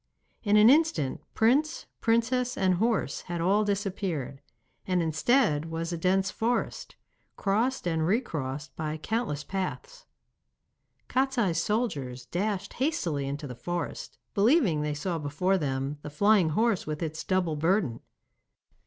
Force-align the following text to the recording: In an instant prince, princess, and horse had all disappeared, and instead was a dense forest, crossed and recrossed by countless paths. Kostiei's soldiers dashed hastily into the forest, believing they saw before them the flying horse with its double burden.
In 0.41 0.57
an 0.57 0.67
instant 0.67 1.21
prince, 1.35 1.85
princess, 1.99 2.57
and 2.57 2.73
horse 2.73 3.21
had 3.21 3.39
all 3.39 3.63
disappeared, 3.63 4.41
and 4.87 4.99
instead 4.99 5.65
was 5.65 5.93
a 5.93 5.95
dense 5.97 6.31
forest, 6.31 6.95
crossed 7.37 7.87
and 7.87 8.07
recrossed 8.07 8.75
by 8.75 8.97
countless 8.97 9.43
paths. 9.43 10.07
Kostiei's 11.07 11.61
soldiers 11.61 12.25
dashed 12.25 12.73
hastily 12.73 13.27
into 13.27 13.45
the 13.45 13.53
forest, 13.53 14.17
believing 14.33 14.81
they 14.81 14.95
saw 14.95 15.19
before 15.19 15.59
them 15.59 15.99
the 16.01 16.09
flying 16.09 16.49
horse 16.49 16.87
with 16.87 17.03
its 17.03 17.23
double 17.23 17.55
burden. 17.55 17.99